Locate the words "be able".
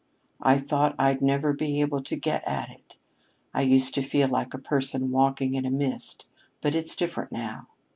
1.53-2.01